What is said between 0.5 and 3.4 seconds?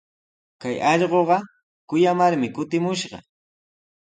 Kay allquqa kuyamarmi kutimushqa.